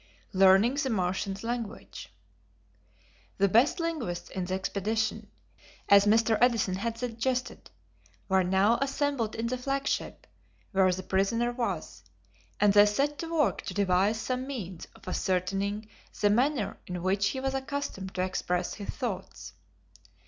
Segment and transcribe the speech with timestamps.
[0.33, 2.09] Learning the Martians' Language.
[3.37, 5.29] The best linguists in the expedition,
[5.89, 6.39] as Mr.
[6.41, 7.69] Edison had suggested,
[8.27, 10.25] were now assembled in the flagship,
[10.71, 12.01] where the prisoner was,
[12.59, 15.87] and they set to work to devise some means of ascertaining
[16.19, 19.53] the manner in which he was accustomed to express his thoughts.